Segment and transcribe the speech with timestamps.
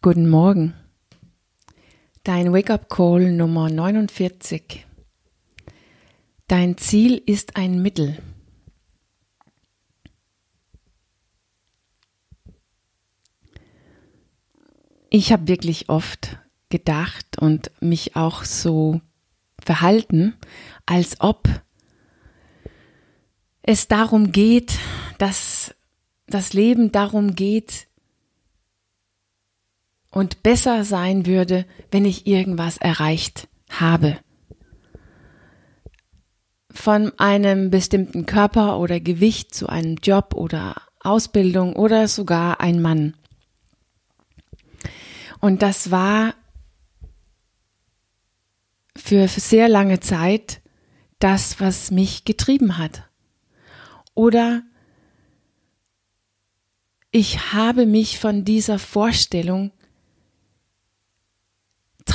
[0.00, 0.74] Guten Morgen.
[2.22, 4.86] Dein Wake-up-Call Nummer 49.
[6.46, 8.22] Dein Ziel ist ein Mittel.
[15.10, 16.38] Ich habe wirklich oft
[16.68, 19.00] gedacht und mich auch so
[19.60, 20.34] verhalten,
[20.86, 21.48] als ob
[23.62, 24.78] es darum geht,
[25.18, 25.74] dass
[26.28, 27.87] das Leben darum geht,
[30.10, 34.18] und besser sein würde, wenn ich irgendwas erreicht habe.
[36.70, 43.14] Von einem bestimmten Körper oder Gewicht zu einem Job oder Ausbildung oder sogar ein Mann.
[45.40, 46.34] Und das war
[48.96, 50.60] für sehr lange Zeit
[51.18, 53.08] das, was mich getrieben hat.
[54.14, 54.62] Oder
[57.10, 59.72] ich habe mich von dieser Vorstellung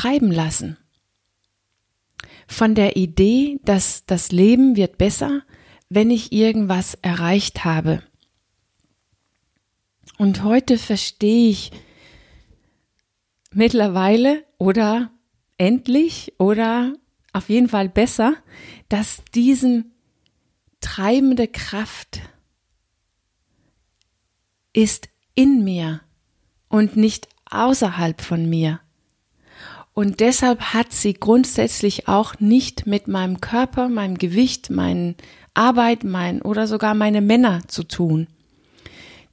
[0.03, 0.77] treiben lassen.
[2.47, 5.43] Von der Idee, dass das Leben wird besser,
[5.87, 8.03] wenn ich irgendwas erreicht habe.
[10.17, 11.71] Und heute verstehe ich
[13.53, 15.11] mittlerweile oder
[15.57, 16.93] endlich oder
[17.31, 18.35] auf jeden Fall besser,
[18.89, 19.93] dass diesen
[20.81, 22.19] treibende Kraft
[24.73, 26.01] ist in mir
[26.67, 28.82] und nicht außerhalb von mir.
[29.93, 35.15] Und deshalb hat sie grundsätzlich auch nicht mit meinem Körper, meinem Gewicht, meinen
[35.53, 38.27] Arbeit, mein oder sogar meine Männer zu tun.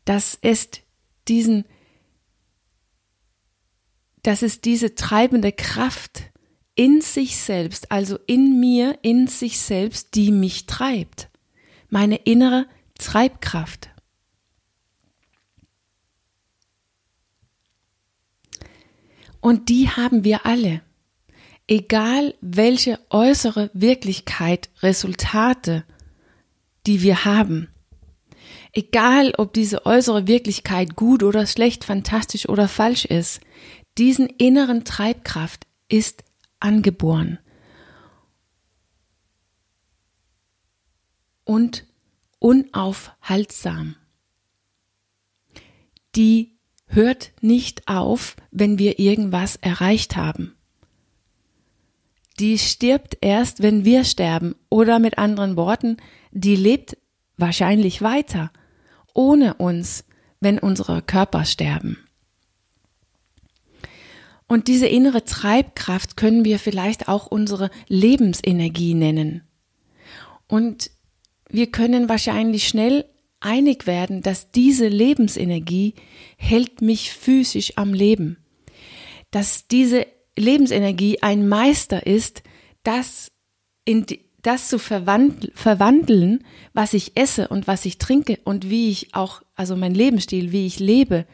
[0.05, 0.83] Das ist
[1.29, 1.65] diesen,
[4.23, 6.25] das ist diese treibende Kraft
[6.75, 11.31] in sich selbst, also in mir, in sich selbst, die mich treibt.
[11.89, 12.67] Meine innere
[12.99, 13.91] Treibkraft.
[19.41, 20.83] Und die haben wir alle.
[21.67, 25.85] Egal welche äußere Wirklichkeit, Resultate,
[26.87, 27.69] die wir haben.
[28.73, 33.41] Egal ob diese äußere Wirklichkeit gut oder schlecht, fantastisch oder falsch ist,
[33.99, 36.25] diesen inneren Treibkraft ist
[36.61, 37.39] angeboren.
[41.45, 41.87] Und
[42.39, 43.97] unaufhaltsam.
[46.15, 46.60] Die
[46.91, 50.55] hört nicht auf, wenn wir irgendwas erreicht haben.
[52.39, 55.99] Die stirbt erst, wenn wir sterben, oder mit anderen Worten,
[56.33, 56.97] die lebt
[57.37, 58.51] wahrscheinlich weiter,
[59.15, 60.05] ohne uns,
[60.41, 61.99] wenn unsere Körper sterben.
[64.47, 69.43] Und diese innere Treibkraft können wir vielleicht auch unsere Lebensenergie nennen.
[70.49, 70.91] Und
[71.49, 73.05] wir können wahrscheinlich schnell
[73.41, 75.95] einig werden, dass diese Lebensenergie
[76.37, 78.39] hält mich physisch am Leben.
[79.31, 80.07] Dass diese
[80.37, 82.43] Lebensenergie ein Meister ist,
[82.83, 83.33] das
[83.85, 84.07] in
[84.43, 89.77] das zu verwandeln, was ich esse und was ich trinke und wie ich auch, also
[89.77, 91.27] mein Lebensstil, wie ich lebe,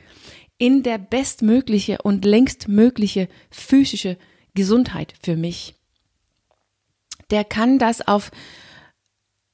[0.58, 4.18] in der bestmögliche und längstmögliche physische
[4.54, 5.74] Gesundheit für mich.
[7.30, 8.30] Der kann das auf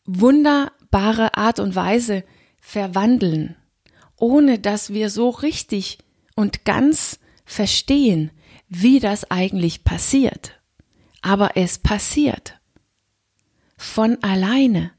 [0.04, 2.24] wunderbare Art und Weise
[2.62, 3.56] verwandeln,
[4.16, 5.98] ohne dass wir so richtig
[6.34, 8.30] und ganz verstehen,
[8.68, 10.58] wie das eigentlich passiert.
[11.20, 12.58] Aber es passiert
[13.76, 14.92] von alleine.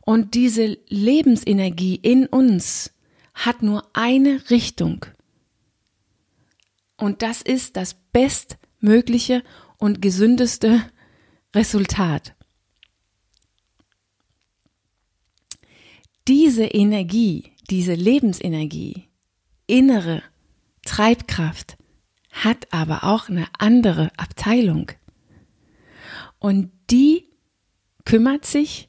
[0.00, 2.92] Und diese Lebensenergie in uns
[3.34, 5.04] hat nur eine Richtung.
[6.96, 9.42] Und das ist das bestmögliche
[9.76, 10.82] und gesündeste
[11.54, 12.35] Resultat.
[16.28, 19.08] Diese Energie, diese Lebensenergie,
[19.66, 20.22] innere
[20.84, 21.76] Treibkraft
[22.30, 24.92] hat aber auch eine andere Abteilung.
[26.38, 27.24] Und die
[28.04, 28.88] kümmert sich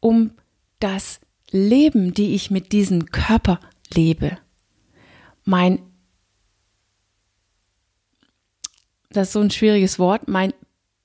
[0.00, 0.32] um
[0.80, 3.60] das Leben, die ich mit diesem Körper
[3.92, 4.38] lebe.
[5.44, 5.82] Mein,
[9.10, 10.52] das ist so ein schwieriges Wort, mein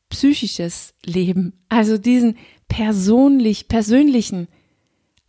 [0.10, 2.38] psychisches Leben, also diesen
[2.68, 4.48] persönlich, persönlichen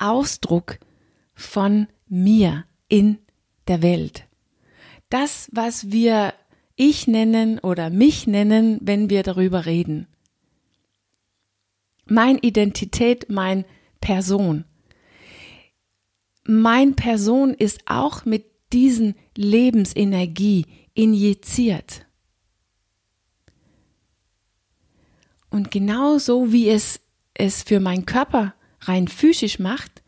[0.00, 0.78] Ausdruck
[1.34, 3.18] von mir in
[3.68, 4.26] der Welt.
[5.08, 6.34] Das, was wir
[6.76, 10.06] ich nennen oder mich nennen, wenn wir darüber reden.
[12.06, 13.64] Mein Identität, mein
[14.00, 14.64] Person.
[16.44, 22.06] Mein Person ist auch mit diesen Lebensenergie injiziert.
[25.50, 27.00] Und genauso wie es
[27.34, 30.02] es für meinen Körper rein physisch macht,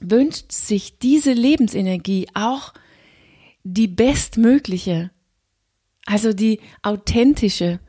[0.00, 2.72] wünscht sich diese Lebensenergie auch
[3.64, 5.10] die bestmögliche,
[6.06, 7.80] also die authentische,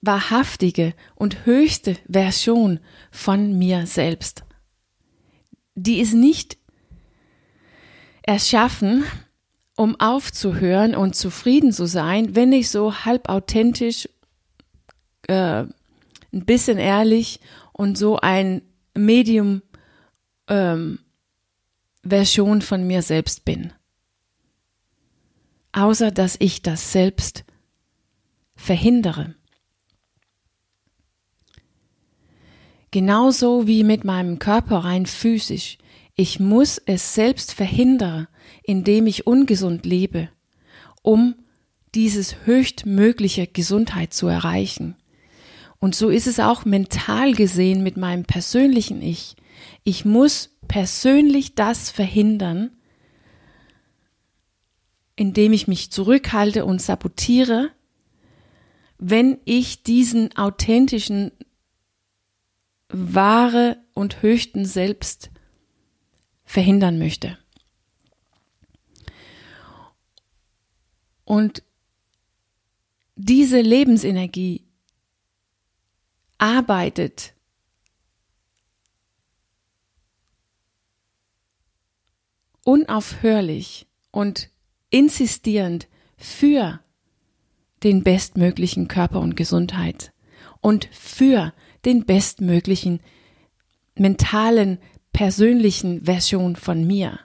[0.00, 2.80] wahrhaftige und höchste Version
[3.10, 4.44] von mir selbst.
[5.74, 6.56] Die ist nicht
[8.22, 9.04] erschaffen,
[9.76, 14.08] um aufzuhören und zufrieden zu sein, wenn ich so halb authentisch,
[15.28, 15.64] äh,
[16.32, 17.40] ein bisschen ehrlich
[17.72, 18.62] und so ein
[18.98, 19.62] Medium
[20.48, 21.00] ähm,
[22.62, 23.72] von mir selbst bin.
[25.72, 27.44] Außer dass ich das selbst
[28.56, 29.34] verhindere.
[32.90, 35.78] Genauso wie mit meinem Körper rein physisch.
[36.14, 38.28] Ich muss es selbst verhindern,
[38.62, 40.30] indem ich ungesund lebe,
[41.02, 41.36] um
[41.94, 44.96] dieses höchstmögliche Gesundheit zu erreichen.
[45.80, 49.36] Und so ist es auch mental gesehen mit meinem persönlichen Ich.
[49.84, 52.70] Ich muss persönlich das verhindern,
[55.16, 57.70] indem ich mich zurückhalte und sabotiere,
[58.98, 61.32] wenn ich diesen authentischen,
[62.88, 65.30] wahre und höchsten Selbst
[66.44, 67.38] verhindern möchte.
[71.24, 71.62] Und
[73.16, 74.67] diese Lebensenergie
[76.38, 77.34] arbeitet
[82.64, 84.50] unaufhörlich und
[84.90, 86.80] insistierend für
[87.82, 90.12] den bestmöglichen Körper und Gesundheit
[90.60, 91.52] und für
[91.84, 93.00] den bestmöglichen
[93.94, 94.78] mentalen,
[95.12, 97.20] persönlichen Version von mir.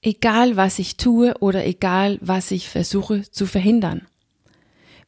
[0.00, 4.06] Egal was ich tue oder egal was ich versuche zu verhindern.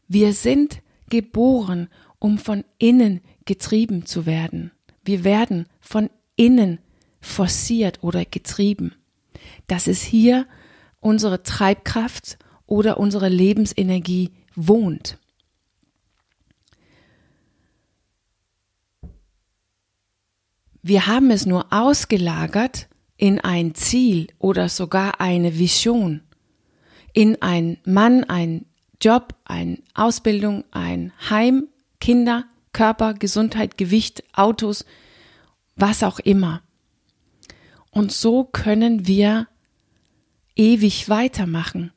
[0.09, 4.73] Wir sind geboren, um von innen getrieben zu werden.
[5.05, 6.79] Wir werden von innen
[7.21, 8.95] forciert oder getrieben.
[9.67, 10.47] Das ist hier
[11.01, 15.19] unsere Treibkraft oder unsere Lebensenergie wohnt.
[20.83, 26.23] Wir haben es nur ausgelagert in ein Ziel oder sogar eine Vision,
[27.13, 28.65] in ein Mann, ein
[29.01, 31.69] Job, eine Ausbildung, ein Heim,
[32.01, 34.85] Kinder, Körper, Gesundheit, Gewicht, Autos,
[35.77, 36.63] was auch immer.
[37.91, 39.49] Und so können wir
[40.55, 41.93] ewig weitermachen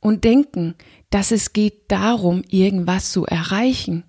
[0.00, 0.74] und denken,
[1.10, 4.04] dass es geht darum, irgendwas zu erreichen.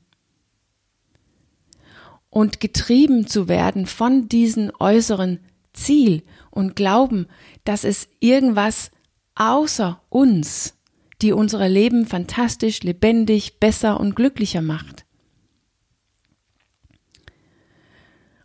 [2.29, 5.39] Und getrieben zu werden von diesem äußeren
[5.73, 7.27] Ziel und glauben,
[7.63, 8.91] dass es irgendwas
[9.35, 10.78] außer uns,
[11.21, 15.05] die unser Leben fantastisch, lebendig, besser und glücklicher macht.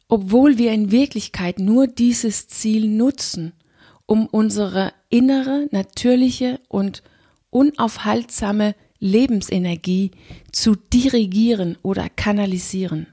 [0.09, 3.53] Obwohl wir in Wirklichkeit nur dieses Ziel nutzen,
[4.07, 7.03] um unsere innere, natürliche und
[7.51, 10.11] unaufhaltsame Lebensenergie
[10.53, 13.07] zu dirigieren oder kanalisieren.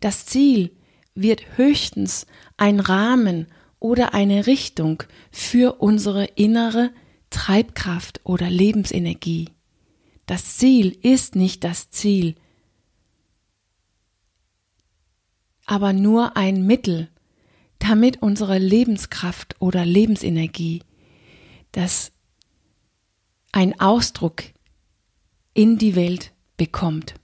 [0.00, 0.70] Das Ziel
[1.14, 2.26] wird höchstens
[2.56, 3.46] ein Rahmen
[3.80, 6.90] oder eine Richtung für unsere innere
[7.30, 9.50] Treibkraft oder Lebensenergie.
[10.26, 12.34] Das Ziel ist nicht das Ziel,
[15.66, 17.08] aber nur ein Mittel,
[17.78, 20.82] damit unsere Lebenskraft oder Lebensenergie,
[21.72, 22.12] das
[23.52, 24.44] ein Ausdruck
[25.54, 27.14] in die Welt bekommt.